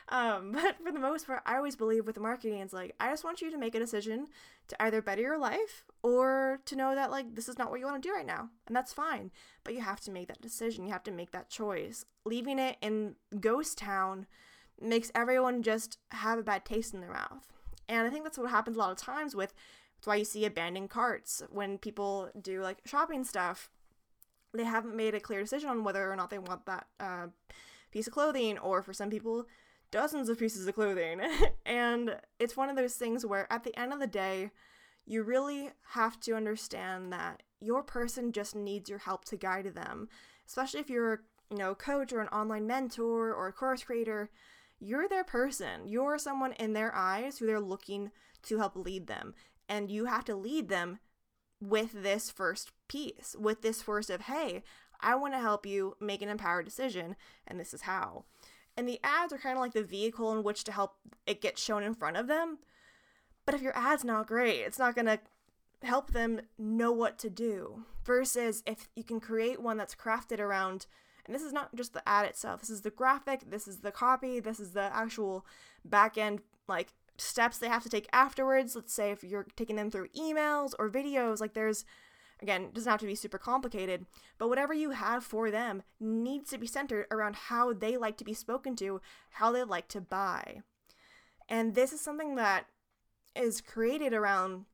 Um, 0.09 0.51
but 0.53 0.77
for 0.83 0.91
the 0.91 0.99
most 0.99 1.27
part, 1.27 1.41
I 1.45 1.57
always 1.57 1.75
believe 1.75 2.05
with 2.05 2.19
marketing, 2.19 2.59
it's 2.59 2.73
like, 2.73 2.95
I 2.99 3.09
just 3.09 3.23
want 3.23 3.41
you 3.41 3.51
to 3.51 3.57
make 3.57 3.75
a 3.75 3.79
decision 3.79 4.27
to 4.67 4.81
either 4.81 5.01
better 5.01 5.21
your 5.21 5.37
life 5.37 5.83
or 6.03 6.59
to 6.65 6.75
know 6.75 6.95
that, 6.95 7.11
like, 7.11 7.35
this 7.35 7.49
is 7.49 7.57
not 7.57 7.71
what 7.71 7.79
you 7.79 7.85
want 7.85 8.01
to 8.01 8.07
do 8.07 8.13
right 8.13 8.25
now. 8.25 8.49
And 8.67 8.75
that's 8.75 8.93
fine. 8.93 9.31
But 9.63 9.73
you 9.73 9.81
have 9.81 9.99
to 10.01 10.11
make 10.11 10.27
that 10.27 10.41
decision. 10.41 10.85
You 10.85 10.93
have 10.93 11.03
to 11.03 11.11
make 11.11 11.31
that 11.31 11.49
choice. 11.49 12.05
Leaving 12.25 12.59
it 12.59 12.77
in 12.81 13.15
ghost 13.39 13.77
town 13.77 14.27
makes 14.79 15.11
everyone 15.15 15.63
just 15.63 15.97
have 16.11 16.37
a 16.37 16.43
bad 16.43 16.63
taste 16.63 16.93
in 16.93 17.01
their 17.01 17.11
mouth. 17.11 17.51
And 17.89 18.05
I 18.05 18.09
think 18.09 18.23
that's 18.23 18.37
what 18.37 18.49
happens 18.51 18.75
a 18.75 18.79
lot 18.79 18.91
of 18.91 18.97
times 18.97 19.35
with 19.35 19.53
that's 19.97 20.07
why 20.07 20.15
you 20.15 20.25
see 20.25 20.45
abandoned 20.45 20.89
carts 20.89 21.43
when 21.49 21.77
people 21.77 22.29
do 22.39 22.61
like 22.61 22.79
shopping 22.85 23.23
stuff. 23.23 23.69
They 24.53 24.63
haven't 24.63 24.95
made 24.95 25.15
a 25.15 25.19
clear 25.19 25.41
decision 25.41 25.69
on 25.69 25.83
whether 25.83 26.11
or 26.11 26.15
not 26.15 26.29
they 26.29 26.37
want 26.37 26.65
that 26.65 26.87
uh, 26.99 27.27
piece 27.91 28.07
of 28.07 28.13
clothing, 28.13 28.57
or 28.59 28.81
for 28.81 28.93
some 28.93 29.09
people, 29.09 29.45
dozens 29.91 30.29
of 30.29 30.39
pieces 30.39 30.67
of 30.67 30.75
clothing. 30.75 31.21
and 31.65 32.17
it's 32.39 32.57
one 32.57 32.69
of 32.69 32.75
those 32.75 32.95
things 32.95 33.25
where 33.25 33.51
at 33.51 33.63
the 33.63 33.77
end 33.77 33.91
of 33.91 33.99
the 33.99 34.07
day, 34.07 34.51
you 35.05 35.23
really 35.23 35.71
have 35.91 36.19
to 36.21 36.35
understand 36.35 37.11
that 37.13 37.43
your 37.59 37.81
person 37.81 38.31
just 38.31 38.55
needs 38.55 38.89
your 38.89 38.99
help 38.99 39.25
to 39.25 39.37
guide 39.37 39.73
them, 39.73 40.09
especially 40.47 40.79
if 40.79 40.89
you're, 40.89 41.23
you 41.49 41.57
know, 41.57 41.71
a 41.71 41.75
coach 41.75 42.13
or 42.13 42.19
an 42.19 42.27
online 42.27 42.67
mentor 42.67 43.33
or 43.33 43.47
a 43.47 43.53
course 43.53 43.83
creator 43.83 44.29
you're 44.79 45.07
their 45.07 45.23
person. 45.23 45.87
You're 45.87 46.17
someone 46.17 46.53
in 46.53 46.73
their 46.73 46.93
eyes 46.93 47.37
who 47.37 47.45
they're 47.45 47.59
looking 47.59 48.11
to 48.43 48.57
help 48.57 48.75
lead 48.75 49.07
them. 49.07 49.33
And 49.69 49.91
you 49.91 50.05
have 50.05 50.25
to 50.25 50.35
lead 50.35 50.69
them 50.69 50.99
with 51.61 52.03
this 52.03 52.29
first 52.29 52.71
piece, 52.87 53.35
with 53.37 53.61
this 53.61 53.81
first 53.81 54.09
of, 54.09 54.21
hey, 54.21 54.63
I 54.99 55.15
want 55.15 55.33
to 55.33 55.39
help 55.39 55.65
you 55.65 55.95
make 55.99 56.21
an 56.21 56.29
empowered 56.29 56.65
decision, 56.65 57.15
and 57.45 57.59
this 57.59 57.73
is 57.73 57.81
how. 57.81 58.25
And 58.75 58.87
the 58.87 58.99
ads 59.03 59.33
are 59.33 59.37
kind 59.37 59.57
of 59.57 59.61
like 59.61 59.73
the 59.73 59.83
vehicle 59.83 60.31
in 60.31 60.43
which 60.43 60.63
to 60.65 60.71
help 60.71 60.95
it 61.25 61.41
get 61.41 61.57
shown 61.57 61.83
in 61.83 61.95
front 61.95 62.17
of 62.17 62.27
them. 62.27 62.59
But 63.45 63.55
if 63.55 63.61
your 63.61 63.75
ad's 63.75 64.03
not 64.03 64.27
great, 64.27 64.61
it's 64.61 64.79
not 64.79 64.95
going 64.95 65.05
to 65.07 65.19
help 65.83 66.11
them 66.11 66.41
know 66.57 66.91
what 66.91 67.17
to 67.19 67.29
do. 67.29 67.83
Versus 68.05 68.63
if 68.65 68.89
you 68.95 69.03
can 69.03 69.19
create 69.19 69.61
one 69.61 69.77
that's 69.77 69.95
crafted 69.95 70.39
around 70.39 70.85
and 71.25 71.35
this 71.35 71.43
is 71.43 71.51
not 71.51 71.75
just 71.75 71.93
the 71.93 72.07
ad 72.07 72.25
itself, 72.25 72.61
this 72.61 72.69
is 72.69 72.81
the 72.81 72.89
graphic, 72.89 73.49
this 73.49 73.67
is 73.67 73.79
the 73.79 73.91
copy, 73.91 74.39
this 74.39 74.59
is 74.59 74.71
the 74.71 74.89
actual 74.95 75.45
back 75.83 76.17
end, 76.17 76.39
like, 76.67 76.93
steps 77.17 77.57
they 77.57 77.67
have 77.67 77.83
to 77.83 77.89
take 77.89 78.07
afterwards. 78.11 78.75
Let's 78.75 78.93
say 78.93 79.11
if 79.11 79.23
you're 79.23 79.47
taking 79.55 79.75
them 79.75 79.91
through 79.91 80.09
emails 80.09 80.73
or 80.77 80.89
videos, 80.89 81.39
like, 81.39 81.53
there's 81.53 81.85
Again, 82.41 82.65
it 82.65 82.73
doesn't 82.73 82.91
have 82.91 82.99
to 82.99 83.07
be 83.07 83.15
super 83.15 83.39
complicated, 83.39 84.05
but 84.37 84.47
whatever 84.47 84.73
you 84.73 84.91
have 84.91 85.23
for 85.23 85.49
them 85.49 85.81
needs 85.99 86.51
to 86.51 86.57
be 86.57 86.67
centered 86.67 87.07
around 87.09 87.35
how 87.35 87.73
they 87.73 87.97
like 87.97 88.17
to 88.17 88.23
be 88.23 88.33
spoken 88.33 88.75
to, 88.75 89.01
how 89.31 89.51
they 89.51 89.63
like 89.63 89.87
to 89.89 90.01
buy. 90.01 90.61
And 91.49 91.73
this 91.73 91.91
is 91.91 92.01
something 92.01 92.35
that 92.35 92.67
is 93.35 93.61
created 93.61 94.13
around 94.13 94.65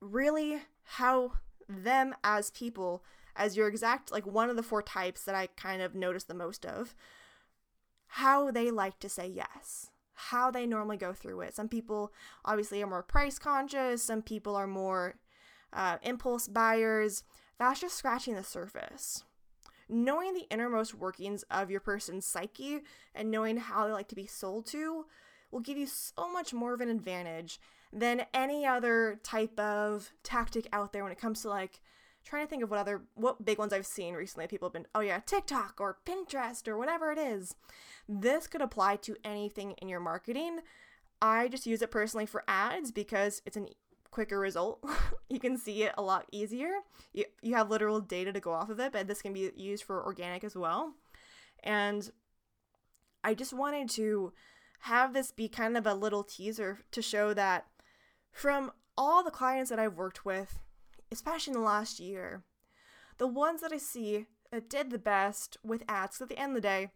really 0.00 0.62
how 0.82 1.32
them 1.68 2.14
as 2.22 2.50
people, 2.50 3.02
as 3.34 3.56
your 3.56 3.68
exact, 3.68 4.12
like 4.12 4.26
one 4.26 4.50
of 4.50 4.56
the 4.56 4.62
four 4.62 4.82
types 4.82 5.24
that 5.24 5.34
I 5.34 5.46
kind 5.56 5.80
of 5.80 5.94
notice 5.94 6.24
the 6.24 6.34
most 6.34 6.66
of, 6.66 6.94
how 8.08 8.50
they 8.50 8.70
like 8.70 8.98
to 9.00 9.08
say 9.08 9.26
yes 9.26 9.90
how 10.14 10.50
they 10.50 10.66
normally 10.66 10.96
go 10.96 11.12
through 11.12 11.40
it. 11.42 11.54
Some 11.54 11.68
people 11.68 12.12
obviously 12.44 12.82
are 12.82 12.86
more 12.86 13.02
price 13.02 13.38
conscious, 13.38 14.02
some 14.02 14.22
people 14.22 14.56
are 14.56 14.66
more 14.66 15.16
uh, 15.72 15.98
impulse 16.02 16.48
buyers. 16.48 17.24
That's 17.58 17.80
just 17.80 17.96
scratching 17.96 18.34
the 18.34 18.44
surface. 18.44 19.24
Knowing 19.88 20.34
the 20.34 20.46
innermost 20.50 20.94
workings 20.94 21.42
of 21.50 21.70
your 21.70 21.80
person's 21.80 22.24
psyche 22.24 22.80
and 23.14 23.30
knowing 23.30 23.58
how 23.58 23.86
they 23.86 23.92
like 23.92 24.08
to 24.08 24.14
be 24.14 24.26
sold 24.26 24.66
to 24.66 25.04
will 25.50 25.60
give 25.60 25.76
you 25.76 25.86
so 25.86 26.30
much 26.32 26.54
more 26.54 26.74
of 26.74 26.80
an 26.80 26.88
advantage 26.88 27.60
than 27.92 28.26
any 28.32 28.66
other 28.66 29.20
type 29.22 29.58
of 29.58 30.10
tactic 30.22 30.66
out 30.72 30.92
there 30.92 31.02
when 31.02 31.12
it 31.12 31.20
comes 31.20 31.42
to 31.42 31.48
like 31.48 31.80
trying 32.24 32.44
to 32.44 32.50
think 32.50 32.62
of 32.62 32.70
what 32.70 32.80
other 32.80 33.02
what 33.14 33.44
big 33.44 33.58
ones 33.58 33.72
I've 33.72 33.86
seen 33.86 34.14
recently. 34.14 34.46
People 34.46 34.68
have 34.68 34.72
been, 34.72 34.86
oh 34.94 35.00
yeah, 35.00 35.20
TikTok 35.20 35.80
or 35.80 35.98
Pinterest 36.06 36.66
or 36.66 36.76
whatever 36.76 37.12
it 37.12 37.18
is. 37.18 37.54
This 38.08 38.46
could 38.46 38.62
apply 38.62 38.96
to 38.96 39.16
anything 39.24 39.72
in 39.72 39.88
your 39.88 40.00
marketing. 40.00 40.60
I 41.20 41.48
just 41.48 41.66
use 41.66 41.82
it 41.82 41.90
personally 41.90 42.26
for 42.26 42.44
ads 42.48 42.90
because 42.90 43.42
it's 43.46 43.56
a 43.56 43.66
quicker 44.10 44.38
result. 44.38 44.84
you 45.28 45.40
can 45.40 45.56
see 45.56 45.82
it 45.82 45.92
a 45.98 46.02
lot 46.02 46.26
easier. 46.32 46.70
You, 47.12 47.24
you 47.42 47.54
have 47.54 47.70
literal 47.70 48.00
data 48.00 48.32
to 48.32 48.40
go 48.40 48.52
off 48.52 48.70
of 48.70 48.80
it, 48.80 48.92
but 48.92 49.06
this 49.06 49.22
can 49.22 49.32
be 49.32 49.50
used 49.56 49.84
for 49.84 50.04
organic 50.04 50.44
as 50.44 50.54
well. 50.54 50.94
And 51.62 52.10
I 53.22 53.34
just 53.34 53.52
wanted 53.52 53.88
to 53.90 54.32
have 54.80 55.14
this 55.14 55.32
be 55.32 55.48
kind 55.48 55.76
of 55.76 55.86
a 55.86 55.94
little 55.94 56.22
teaser 56.22 56.80
to 56.92 57.00
show 57.00 57.32
that 57.34 57.66
from 58.30 58.70
all 58.96 59.24
the 59.24 59.30
clients 59.30 59.70
that 59.70 59.78
I've 59.78 59.96
worked 59.96 60.24
with, 60.24 60.58
especially 61.14 61.52
in 61.52 61.60
the 61.60 61.64
last 61.64 62.00
year, 62.00 62.42
the 63.18 63.26
ones 63.26 63.60
that 63.60 63.72
I 63.72 63.78
see 63.78 64.26
that 64.50 64.68
did 64.68 64.90
the 64.90 64.98
best 64.98 65.56
with 65.62 65.84
ads, 65.88 66.20
at 66.20 66.28
the 66.28 66.38
end 66.38 66.50
of 66.50 66.56
the 66.56 66.68
day, 66.68 66.90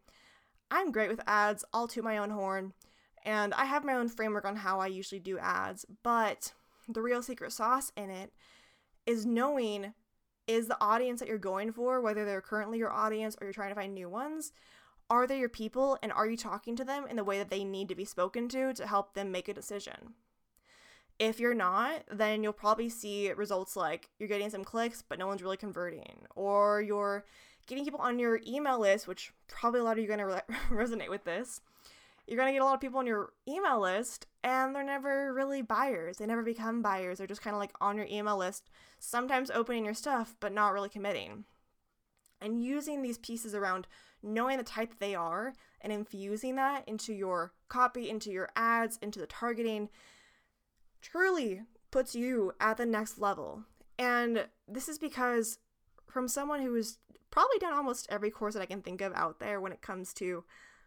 I'm 0.70 0.90
great 0.90 1.08
with 1.08 1.20
ads, 1.26 1.64
all 1.72 1.86
to 1.88 2.02
my 2.02 2.18
own 2.18 2.30
horn, 2.30 2.74
and 3.24 3.54
I 3.54 3.64
have 3.64 3.84
my 3.84 3.94
own 3.94 4.08
framework 4.08 4.44
on 4.44 4.56
how 4.56 4.80
I 4.80 4.88
usually 4.88 5.20
do 5.20 5.38
ads, 5.38 5.86
but 6.02 6.52
the 6.88 7.00
real 7.00 7.22
secret 7.22 7.52
sauce 7.52 7.92
in 7.96 8.10
it 8.10 8.32
is 9.06 9.24
knowing 9.24 9.94
is 10.48 10.66
the 10.66 10.80
audience 10.80 11.20
that 11.20 11.28
you're 11.28 11.38
going 11.38 11.72
for, 11.72 12.00
whether 12.00 12.24
they're 12.24 12.40
currently 12.40 12.78
your 12.78 12.92
audience 12.92 13.36
or 13.40 13.46
you're 13.46 13.52
trying 13.52 13.70
to 13.70 13.74
find 13.74 13.94
new 13.94 14.08
ones, 14.08 14.52
are 15.08 15.26
they 15.26 15.38
your 15.38 15.48
people 15.48 15.96
and 16.02 16.12
are 16.12 16.26
you 16.26 16.36
talking 16.36 16.74
to 16.76 16.84
them 16.84 17.06
in 17.08 17.16
the 17.16 17.24
way 17.24 17.38
that 17.38 17.50
they 17.50 17.64
need 17.64 17.88
to 17.88 17.94
be 17.94 18.04
spoken 18.04 18.48
to 18.48 18.74
to 18.74 18.86
help 18.86 19.14
them 19.14 19.30
make 19.30 19.48
a 19.48 19.54
decision? 19.54 20.14
If 21.18 21.40
you're 21.40 21.54
not, 21.54 22.04
then 22.12 22.42
you'll 22.42 22.52
probably 22.52 22.88
see 22.88 23.32
results 23.32 23.74
like 23.74 24.08
you're 24.18 24.28
getting 24.28 24.50
some 24.50 24.64
clicks, 24.64 25.02
but 25.02 25.18
no 25.18 25.26
one's 25.26 25.42
really 25.42 25.56
converting, 25.56 26.26
or 26.36 26.80
you're 26.80 27.24
getting 27.66 27.84
people 27.84 28.00
on 28.00 28.18
your 28.18 28.40
email 28.46 28.78
list, 28.78 29.08
which 29.08 29.32
probably 29.48 29.80
a 29.80 29.84
lot 29.84 29.92
of 29.92 29.98
you 29.98 30.04
are 30.04 30.16
going 30.16 30.20
to 30.20 30.26
re- 30.26 30.56
resonate 30.70 31.10
with 31.10 31.24
this. 31.24 31.60
You're 32.26 32.36
going 32.36 32.48
to 32.48 32.52
get 32.52 32.62
a 32.62 32.64
lot 32.64 32.74
of 32.74 32.80
people 32.80 32.98
on 32.98 33.06
your 33.06 33.32
email 33.48 33.80
list, 33.80 34.26
and 34.44 34.74
they're 34.74 34.84
never 34.84 35.32
really 35.32 35.62
buyers. 35.62 36.18
They 36.18 36.26
never 36.26 36.42
become 36.42 36.82
buyers. 36.82 37.18
They're 37.18 37.26
just 37.26 37.42
kind 37.42 37.54
of 37.54 37.60
like 37.60 37.72
on 37.80 37.96
your 37.96 38.06
email 38.10 38.36
list, 38.36 38.68
sometimes 38.98 39.50
opening 39.50 39.84
your 39.84 39.94
stuff, 39.94 40.36
but 40.38 40.52
not 40.52 40.72
really 40.72 40.90
committing. 40.90 41.44
And 42.40 42.62
using 42.62 43.02
these 43.02 43.18
pieces 43.18 43.54
around 43.54 43.88
knowing 44.22 44.58
the 44.58 44.62
type 44.62 44.94
they 44.98 45.14
are 45.14 45.54
and 45.80 45.92
infusing 45.92 46.56
that 46.56 46.86
into 46.86 47.12
your 47.12 47.52
copy, 47.68 48.10
into 48.10 48.30
your 48.30 48.50
ads, 48.54 48.98
into 49.02 49.18
the 49.18 49.26
targeting 49.26 49.88
truly 51.00 51.62
puts 51.90 52.14
you 52.14 52.52
at 52.60 52.76
the 52.76 52.86
next 52.86 53.18
level. 53.18 53.64
And 53.98 54.46
this 54.66 54.88
is 54.88 54.98
because 54.98 55.58
from 56.06 56.28
someone 56.28 56.60
who 56.62 56.74
has 56.74 56.98
probably 57.30 57.58
done 57.58 57.74
almost 57.74 58.06
every 58.10 58.30
course 58.30 58.54
that 58.54 58.62
I 58.62 58.66
can 58.66 58.82
think 58.82 59.00
of 59.00 59.12
out 59.14 59.40
there 59.40 59.60
when 59.60 59.72
it 59.72 59.82
comes 59.82 60.12
to 60.14 60.44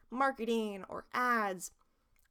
marketing 0.10 0.84
or 0.90 1.06
ads, 1.14 1.72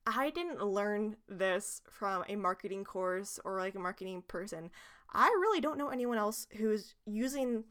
I 0.06 0.30
didn't 0.30 0.64
learn 0.64 1.16
this 1.28 1.82
from 1.90 2.25
a 2.28 2.37
marketing 2.37 2.84
course 2.84 3.38
or 3.44 3.58
like 3.58 3.75
a 3.75 3.80
marketing 3.80 4.22
person. 4.26 4.70
I 5.12 5.26
really 5.26 5.60
don't 5.60 5.78
know 5.78 5.88
anyone 5.88 6.18
else 6.18 6.46
who's 6.56 6.94
using 7.04 7.64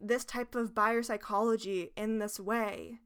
this 0.00 0.24
type 0.24 0.54
of 0.54 0.74
buyer 0.74 1.02
psychology 1.02 1.90
in 1.96 2.18
this 2.18 2.38
way. 2.38 2.98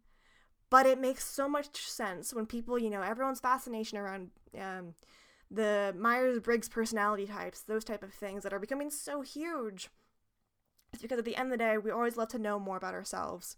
But 0.70 0.86
it 0.86 1.00
makes 1.00 1.24
so 1.24 1.48
much 1.48 1.86
sense 1.86 2.34
when 2.34 2.44
people, 2.44 2.78
you 2.78 2.90
know, 2.90 3.00
everyone's 3.00 3.40
fascination 3.40 3.96
around 3.96 4.30
um, 4.58 4.94
the 5.50 5.94
Myers 5.98 6.40
Briggs 6.40 6.68
personality 6.68 7.26
types, 7.26 7.60
those 7.60 7.84
type 7.84 8.02
of 8.02 8.12
things 8.12 8.42
that 8.42 8.52
are 8.52 8.58
becoming 8.58 8.90
so 8.90 9.22
huge. 9.22 9.88
It's 10.92 11.02
because 11.02 11.18
at 11.18 11.24
the 11.24 11.36
end 11.36 11.46
of 11.46 11.58
the 11.58 11.64
day, 11.64 11.78
we 11.78 11.90
always 11.90 12.16
love 12.16 12.28
to 12.28 12.38
know 12.38 12.58
more 12.58 12.76
about 12.76 12.94
ourselves. 12.94 13.56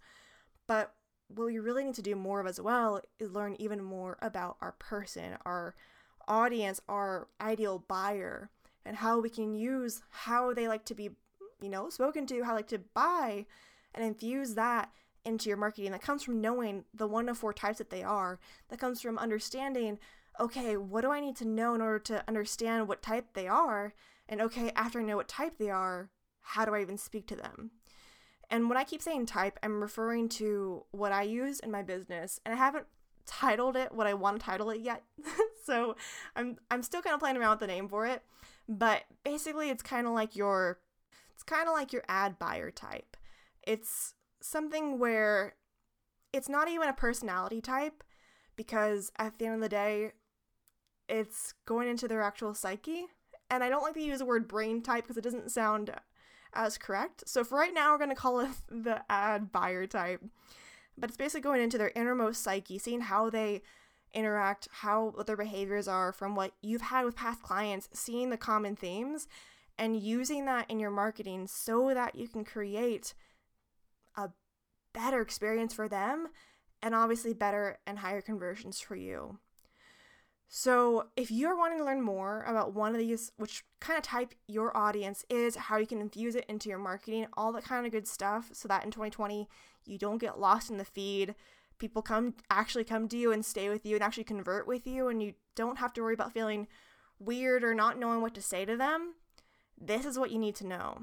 But 0.66 0.94
what 1.28 1.46
we 1.46 1.58
really 1.58 1.84
need 1.84 1.94
to 1.94 2.02
do 2.02 2.16
more 2.16 2.40
of 2.40 2.46
as 2.46 2.60
well 2.60 3.00
is 3.18 3.32
learn 3.32 3.56
even 3.58 3.82
more 3.82 4.18
about 4.20 4.56
our 4.60 4.72
person, 4.72 5.36
our 5.44 5.74
audience, 6.26 6.80
our 6.88 7.28
ideal 7.40 7.84
buyer, 7.86 8.50
and 8.84 8.96
how 8.96 9.20
we 9.20 9.30
can 9.30 9.54
use 9.54 10.02
how 10.10 10.52
they 10.54 10.68
like 10.68 10.84
to 10.86 10.94
be, 10.94 11.10
you 11.60 11.68
know, 11.68 11.90
spoken 11.90 12.26
to, 12.26 12.42
how 12.42 12.52
they 12.52 12.58
like 12.58 12.68
to 12.68 12.78
buy, 12.94 13.46
and 13.94 14.04
infuse 14.04 14.54
that 14.54 14.90
into 15.24 15.48
your 15.48 15.58
marketing. 15.58 15.92
That 15.92 16.02
comes 16.02 16.22
from 16.22 16.40
knowing 16.40 16.84
the 16.94 17.06
one 17.06 17.28
of 17.28 17.38
four 17.38 17.52
types 17.52 17.78
that 17.78 17.90
they 17.90 18.02
are, 18.02 18.38
that 18.68 18.78
comes 18.78 19.00
from 19.00 19.18
understanding 19.18 19.98
okay, 20.40 20.76
what 20.76 21.02
do 21.02 21.10
I 21.10 21.20
need 21.20 21.36
to 21.36 21.44
know 21.44 21.74
in 21.74 21.80
order 21.80 21.98
to 21.98 22.24
understand 22.26 22.88
what 22.88 23.02
type 23.02 23.34
they 23.34 23.46
are? 23.46 23.94
And 24.28 24.40
okay, 24.40 24.72
after 24.74 25.00
I 25.00 25.04
know 25.04 25.16
what 25.16 25.28
type 25.28 25.58
they 25.58 25.70
are, 25.70 26.10
how 26.40 26.64
do 26.64 26.74
I 26.74 26.80
even 26.80 26.98
speak 26.98 27.26
to 27.28 27.36
them? 27.36 27.72
And 28.48 28.68
when 28.68 28.78
I 28.78 28.84
keep 28.84 29.02
saying 29.02 29.26
type, 29.26 29.58
I'm 29.62 29.80
referring 29.80 30.28
to 30.30 30.84
what 30.90 31.12
I 31.12 31.22
use 31.22 31.60
in 31.60 31.70
my 31.70 31.82
business, 31.82 32.40
and 32.44 32.54
I 32.54 32.58
haven't 32.58 32.86
titled 33.26 33.76
it 33.76 33.92
what 33.92 34.08
I 34.08 34.14
want 34.14 34.40
to 34.40 34.44
title 34.44 34.70
it 34.70 34.80
yet. 34.80 35.04
so 35.64 35.94
I'm 36.34 36.56
I'm 36.70 36.82
still 36.82 37.02
kind 37.02 37.14
of 37.14 37.20
playing 37.20 37.36
around 37.36 37.50
with 37.50 37.60
the 37.60 37.66
name 37.68 37.88
for 37.88 38.06
it, 38.06 38.22
but 38.68 39.04
basically 39.24 39.70
it's 39.70 39.82
kind 39.82 40.06
of 40.06 40.14
like 40.14 40.34
your 40.34 40.80
it's 41.32 41.44
kind 41.44 41.68
of 41.68 41.74
like 41.74 41.92
your 41.92 42.02
ad 42.08 42.38
buyer 42.38 42.70
type. 42.70 43.16
It's 43.62 44.14
something 44.42 44.98
where 44.98 45.54
it's 46.32 46.48
not 46.48 46.68
even 46.68 46.88
a 46.88 46.92
personality 46.92 47.60
type 47.60 48.02
because 48.56 49.12
at 49.18 49.38
the 49.38 49.46
end 49.46 49.54
of 49.56 49.60
the 49.60 49.68
day 49.68 50.12
it's 51.10 51.54
going 51.66 51.88
into 51.88 52.08
their 52.08 52.22
actual 52.22 52.54
psyche. 52.54 53.06
And 53.50 53.64
I 53.64 53.68
don't 53.68 53.82
like 53.82 53.94
to 53.94 54.02
use 54.02 54.20
the 54.20 54.24
word 54.24 54.46
brain 54.46 54.80
type 54.80 55.04
because 55.04 55.16
it 55.16 55.24
doesn't 55.24 55.50
sound 55.50 55.92
as 56.54 56.78
correct. 56.78 57.24
So 57.26 57.42
for 57.44 57.58
right 57.58 57.74
now, 57.74 57.92
we're 57.92 57.98
going 57.98 58.10
to 58.10 58.16
call 58.16 58.40
it 58.40 58.50
the 58.68 59.02
ad 59.10 59.52
buyer 59.52 59.86
type. 59.86 60.22
But 60.96 61.10
it's 61.10 61.16
basically 61.16 61.40
going 61.40 61.62
into 61.62 61.78
their 61.78 61.92
innermost 61.94 62.42
psyche, 62.42 62.78
seeing 62.78 63.00
how 63.00 63.30
they 63.30 63.62
interact, 64.12 64.68
how 64.70 65.12
what 65.14 65.26
their 65.26 65.36
behaviors 65.36 65.88
are 65.88 66.12
from 66.12 66.34
what 66.34 66.52
you've 66.62 66.82
had 66.82 67.04
with 67.04 67.16
past 67.16 67.42
clients, 67.42 67.88
seeing 67.92 68.30
the 68.30 68.36
common 68.36 68.76
themes 68.76 69.26
and 69.78 70.00
using 70.00 70.44
that 70.44 70.70
in 70.70 70.78
your 70.78 70.90
marketing 70.90 71.46
so 71.46 71.94
that 71.94 72.14
you 72.14 72.28
can 72.28 72.44
create 72.44 73.14
a 74.16 74.28
better 74.92 75.20
experience 75.20 75.72
for 75.72 75.88
them 75.88 76.28
and 76.82 76.94
obviously 76.94 77.32
better 77.32 77.78
and 77.86 77.98
higher 77.98 78.20
conversions 78.20 78.80
for 78.80 78.96
you. 78.96 79.38
So, 80.52 81.06
if 81.16 81.30
you're 81.30 81.56
wanting 81.56 81.78
to 81.78 81.84
learn 81.84 82.02
more 82.02 82.42
about 82.42 82.74
one 82.74 82.90
of 82.90 82.98
these, 82.98 83.30
which 83.36 83.62
kind 83.78 83.96
of 83.96 84.02
type 84.02 84.34
your 84.48 84.76
audience 84.76 85.24
is, 85.30 85.54
how 85.54 85.76
you 85.76 85.86
can 85.86 86.00
infuse 86.00 86.34
it 86.34 86.44
into 86.48 86.68
your 86.68 86.78
marketing, 86.78 87.28
all 87.36 87.52
that 87.52 87.62
kind 87.62 87.86
of 87.86 87.92
good 87.92 88.08
stuff, 88.08 88.50
so 88.52 88.66
that 88.66 88.84
in 88.84 88.90
2020 88.90 89.48
you 89.86 89.96
don't 89.96 90.18
get 90.18 90.40
lost 90.40 90.68
in 90.68 90.76
the 90.76 90.84
feed. 90.84 91.36
People 91.78 92.02
come 92.02 92.34
actually 92.50 92.82
come 92.82 93.06
to 93.08 93.16
you 93.16 93.30
and 93.30 93.44
stay 93.44 93.68
with 93.68 93.86
you 93.86 93.94
and 93.94 94.02
actually 94.02 94.24
convert 94.24 94.66
with 94.66 94.88
you, 94.88 95.06
and 95.06 95.22
you 95.22 95.34
don't 95.54 95.78
have 95.78 95.92
to 95.92 96.02
worry 96.02 96.14
about 96.14 96.32
feeling 96.32 96.66
weird 97.20 97.62
or 97.62 97.72
not 97.72 97.96
knowing 97.96 98.20
what 98.20 98.34
to 98.34 98.42
say 98.42 98.64
to 98.64 98.76
them. 98.76 99.14
This 99.80 100.04
is 100.04 100.18
what 100.18 100.32
you 100.32 100.38
need 100.40 100.56
to 100.56 100.66
know. 100.66 101.02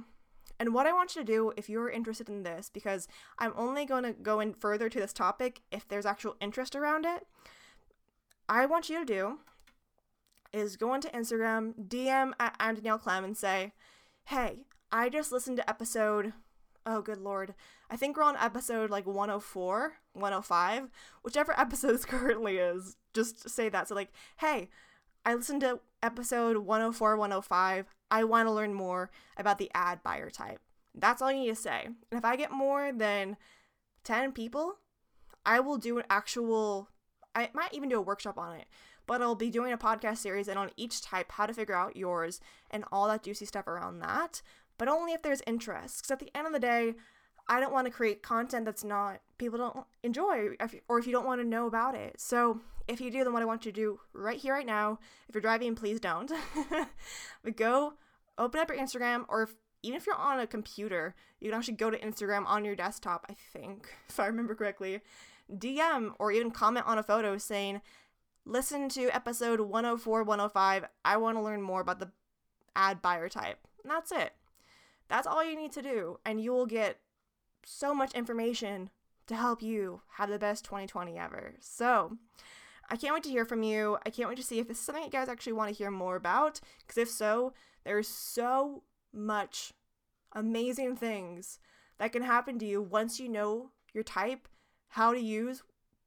And 0.59 0.73
what 0.73 0.87
I 0.87 0.91
want 0.91 1.15
you 1.15 1.21
to 1.21 1.25
do 1.25 1.53
if 1.55 1.69
you're 1.69 1.89
interested 1.89 2.27
in 2.27 2.43
this, 2.43 2.69
because 2.69 3.07
I'm 3.39 3.53
only 3.55 3.85
going 3.85 4.03
to 4.03 4.11
go 4.11 4.41
in 4.41 4.53
further 4.55 4.89
to 4.89 4.99
this 4.99 5.13
topic 5.13 5.61
if 5.71 5.87
there's 5.87 6.05
actual 6.05 6.35
interest 6.41 6.75
around 6.75 7.05
it. 7.05 7.25
I 8.49 8.65
want 8.65 8.89
you 8.89 8.99
to 8.99 9.05
do 9.05 9.39
is 10.53 10.77
go 10.77 10.91
onto 10.91 11.09
Instagram, 11.09 11.73
DM 11.87 12.31
at 12.39 12.55
I'm 12.59 12.75
Danielle 12.75 12.97
Clem 12.97 13.23
and 13.23 13.35
say, 13.35 13.73
hey, 14.25 14.65
I 14.91 15.09
just 15.09 15.31
listened 15.31 15.57
to 15.57 15.69
episode, 15.69 16.33
oh, 16.85 17.01
good 17.01 17.19
lord. 17.19 17.53
I 17.89 17.97
think 17.97 18.15
we're 18.15 18.23
on 18.23 18.37
episode 18.37 18.89
like 18.89 19.05
104, 19.05 19.93
105, 20.13 20.89
whichever 21.23 21.53
episode 21.59 21.93
this 21.93 22.05
currently 22.05 22.57
is. 22.57 22.95
Just 23.13 23.49
say 23.49 23.69
that. 23.69 23.89
So, 23.89 23.95
like, 23.95 24.13
hey, 24.37 24.69
I 25.25 25.35
listened 25.35 25.61
to 25.61 25.81
episode 26.01 26.57
104, 26.57 27.17
105. 27.17 27.85
I 28.09 28.23
want 28.23 28.47
to 28.47 28.51
learn 28.51 28.73
more 28.73 29.11
about 29.35 29.57
the 29.57 29.69
ad 29.73 30.01
buyer 30.03 30.29
type. 30.29 30.59
That's 30.95 31.21
all 31.21 31.31
you 31.31 31.41
need 31.41 31.49
to 31.49 31.55
say. 31.55 31.85
And 31.85 32.17
if 32.17 32.23
I 32.23 32.37
get 32.37 32.51
more 32.51 32.91
than 32.93 33.35
10 34.05 34.31
people, 34.31 34.75
I 35.45 35.59
will 35.59 35.77
do 35.77 35.97
an 35.97 36.05
actual, 36.09 36.89
I 37.35 37.49
might 37.53 37.73
even 37.73 37.89
do 37.89 37.97
a 37.97 38.01
workshop 38.01 38.37
on 38.37 38.55
it, 38.55 38.65
but 39.05 39.21
I'll 39.21 39.35
be 39.35 39.49
doing 39.49 39.71
a 39.71 39.77
podcast 39.77 40.17
series 40.17 40.47
and 40.47 40.57
on 40.57 40.71
each 40.75 41.01
type, 41.01 41.31
how 41.31 41.45
to 41.45 41.53
figure 41.53 41.75
out 41.75 41.95
yours 41.95 42.41
and 42.71 42.83
all 42.91 43.07
that 43.07 43.23
juicy 43.23 43.45
stuff 43.45 43.67
around 43.67 43.99
that, 43.99 44.41
but 44.77 44.87
only 44.87 45.13
if 45.13 45.21
there's 45.21 45.41
interest. 45.45 45.99
Because 45.99 46.11
at 46.11 46.19
the 46.19 46.35
end 46.35 46.47
of 46.47 46.53
the 46.53 46.59
day, 46.59 46.95
I 47.47 47.59
don't 47.59 47.71
want 47.71 47.85
to 47.85 47.91
create 47.91 48.23
content 48.23 48.65
that's 48.65 48.83
not 48.83 49.21
people 49.37 49.57
don't 49.57 49.85
enjoy 50.03 50.49
or 50.89 50.99
if 50.99 51.07
you 51.07 51.13
don't 51.13 51.25
want 51.25 51.41
to 51.41 51.47
know 51.47 51.67
about 51.67 51.95
it. 51.95 52.19
So 52.19 52.59
if 52.87 53.01
you 53.01 53.11
do, 53.11 53.23
then 53.23 53.33
what 53.33 53.41
I 53.41 53.45
want 53.45 53.65
you 53.65 53.71
to 53.71 53.75
do 53.75 53.99
right 54.13 54.37
here, 54.37 54.53
right 54.53 54.65
now, 54.65 54.99
if 55.27 55.35
you're 55.35 55.41
driving, 55.41 55.75
please 55.75 55.99
don't. 55.99 56.31
but 57.43 57.55
go 57.57 57.93
open 58.37 58.59
up 58.59 58.69
your 58.69 58.77
Instagram 58.77 59.25
or 59.27 59.43
if, 59.43 59.55
even 59.83 59.97
if 59.97 60.07
you're 60.07 60.15
on 60.15 60.39
a 60.39 60.47
computer, 60.47 61.15
you 61.39 61.49
can 61.49 61.57
actually 61.57 61.75
go 61.75 61.89
to 61.89 61.99
Instagram 61.99 62.45
on 62.45 62.65
your 62.65 62.75
desktop, 62.75 63.25
I 63.29 63.33
think, 63.33 63.89
if 64.09 64.19
I 64.19 64.25
remember 64.27 64.55
correctly. 64.55 65.01
DM 65.51 66.13
or 66.19 66.31
even 66.31 66.51
comment 66.51 66.85
on 66.87 66.97
a 66.97 67.03
photo 67.03 67.37
saying, 67.37 67.81
listen 68.45 68.89
to 68.89 69.15
episode 69.15 69.59
104, 69.59 70.23
105. 70.23 70.85
I 71.05 71.17
want 71.17 71.37
to 71.37 71.41
learn 71.41 71.61
more 71.61 71.81
about 71.81 71.99
the 71.99 72.11
ad 72.75 73.01
buyer 73.01 73.29
type. 73.29 73.59
And 73.83 73.91
that's 73.91 74.11
it. 74.11 74.33
That's 75.07 75.27
all 75.27 75.43
you 75.43 75.55
need 75.55 75.71
to 75.73 75.81
do. 75.81 76.19
And 76.25 76.41
you 76.41 76.51
will 76.51 76.65
get 76.65 76.99
so 77.63 77.93
much 77.93 78.13
information 78.13 78.89
to 79.27 79.35
help 79.35 79.61
you 79.61 80.01
have 80.13 80.29
the 80.29 80.39
best 80.39 80.63
2020 80.65 81.17
ever. 81.17 81.55
So, 81.59 82.17
I 82.89 82.95
can't 82.95 83.13
wait 83.13 83.23
to 83.23 83.29
hear 83.29 83.43
from 83.43 83.63
you. 83.63 83.97
I 84.05 84.09
can't 84.09 84.29
wait 84.29 84.37
to 84.37 84.43
see 84.43 84.59
if 84.59 84.67
this 84.67 84.79
is 84.79 84.85
something 84.85 85.03
you 85.03 85.09
guys 85.09 85.27
actually 85.27 85.53
want 85.53 85.69
to 85.69 85.77
hear 85.77 85.91
more 85.91 86.15
about. 86.15 86.61
Because 86.79 86.97
if 86.97 87.09
so, 87.09 87.53
there's 87.83 88.07
so 88.07 88.83
much 89.13 89.73
amazing 90.33 90.95
things 90.95 91.59
that 91.97 92.13
can 92.13 92.23
happen 92.23 92.59
to 92.59 92.65
you 92.65 92.81
once 92.81 93.19
you 93.19 93.27
know 93.27 93.71
your 93.93 94.03
type, 94.03 94.47
how 94.89 95.13
to 95.13 95.19
use 95.19 95.63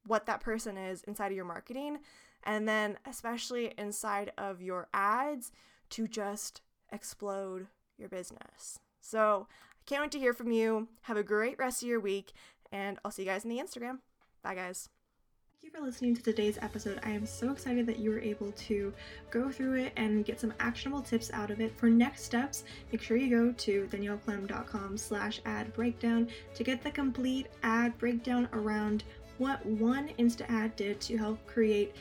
what 0.06 0.26
that 0.26 0.40
person 0.40 0.76
is 0.76 1.02
inside 1.04 1.28
of 1.28 1.37
your 1.37 1.44
marketing, 1.44 1.99
and 2.44 2.68
then 2.68 2.99
especially 3.06 3.75
inside 3.76 4.32
of 4.38 4.62
your 4.62 4.88
ads 4.94 5.52
to 5.90 6.08
just 6.08 6.62
explode 6.92 7.66
your 7.99 8.08
business. 8.08 8.78
So 9.00 9.46
I 9.50 9.82
can't 9.87 10.02
wait 10.02 10.12
to 10.12 10.18
hear 10.18 10.32
from 10.32 10.52
you. 10.52 10.88
Have 11.02 11.16
a 11.16 11.22
great 11.22 11.58
rest 11.58 11.82
of 11.82 11.88
your 11.88 12.00
week, 12.00 12.32
and 12.72 12.99
I'll 13.04 13.10
see 13.10 13.22
you 13.22 13.28
guys 13.28 13.44
in 13.44 13.50
the 13.50 13.58
Instagram. 13.58 13.99
Bye, 14.42 14.54
guys. 14.54 14.88
Thank 15.62 15.75
you 15.75 15.81
for 15.81 15.85
listening 15.87 16.17
to 16.17 16.23
today's 16.23 16.57
episode. 16.62 17.00
I 17.02 17.11
am 17.11 17.26
so 17.26 17.50
excited 17.52 17.85
that 17.85 17.99
you 17.99 18.09
were 18.09 18.21
able 18.21 18.50
to 18.52 18.95
go 19.31 19.50
through 19.50 19.75
it 19.75 19.93
and 19.99 20.25
get 20.25 20.40
some 20.40 20.55
actionable 20.59 21.02
tips 21.02 21.31
out 21.35 21.50
of 21.50 21.61
it. 21.61 21.76
For 21.76 21.90
next 21.90 22.23
steps, 22.23 22.64
make 22.90 23.02
sure 23.02 23.19
you 23.19 23.29
go 23.29 23.52
to 23.52 23.87
danielleclem.com 23.93 24.97
slash 24.97 25.43
ad 25.45 25.75
breakdown 25.75 26.29
to 26.55 26.64
get 26.64 26.83
the 26.83 26.90
complete 26.90 27.49
ad 27.62 27.99
breakdown 27.99 28.49
around 28.55 29.05
what 29.37 29.64
one 29.67 30.09
Insta 30.19 30.49
ad 30.49 30.76
did 30.76 30.99
to 31.02 31.19
help 31.19 31.47
create 31.47 31.95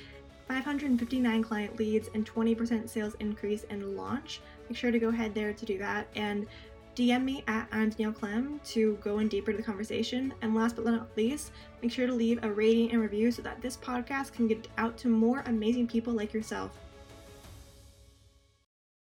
559 0.47 1.43
client 1.43 1.77
leads 1.77 2.09
and 2.13 2.25
20% 2.25 2.87
sales 2.87 3.15
increase 3.19 3.65
in 3.65 3.97
launch. 3.97 4.39
Make 4.69 4.77
sure 4.77 4.91
to 4.91 4.99
go 4.99 5.09
ahead 5.09 5.35
there 5.35 5.51
to 5.51 5.65
do 5.65 5.77
that. 5.79 6.07
And 6.15 6.47
DM 6.95 7.23
me 7.23 7.43
at 7.47 7.67
I'm 7.71 7.89
Danielle 7.89 8.11
Clem 8.11 8.59
to 8.65 8.97
go 9.01 9.19
in 9.19 9.27
deeper 9.27 9.51
to 9.51 9.57
the 9.57 9.63
conversation. 9.63 10.33
And 10.41 10.53
last 10.53 10.75
but 10.75 10.85
not 10.85 11.07
least, 11.15 11.51
make 11.81 11.91
sure 11.91 12.07
to 12.07 12.13
leave 12.13 12.43
a 12.43 12.51
rating 12.51 12.91
and 12.91 13.01
review 13.01 13.31
so 13.31 13.41
that 13.43 13.61
this 13.61 13.77
podcast 13.77 14.33
can 14.33 14.47
get 14.47 14.67
out 14.77 14.97
to 14.97 15.07
more 15.07 15.43
amazing 15.45 15.87
people 15.87 16.13
like 16.13 16.33
yourself. 16.33 16.77